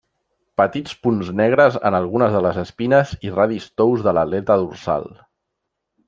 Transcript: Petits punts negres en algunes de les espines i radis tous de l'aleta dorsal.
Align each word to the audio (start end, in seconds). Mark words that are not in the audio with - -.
Petits 0.59 0.93
punts 1.07 1.27
negres 1.41 1.75
en 1.89 1.97
algunes 1.97 2.33
de 2.37 2.41
les 2.45 2.57
espines 2.61 3.11
i 3.29 3.33
radis 3.35 3.67
tous 3.83 4.05
de 4.07 4.15
l'aleta 4.19 4.57
dorsal. 4.63 5.07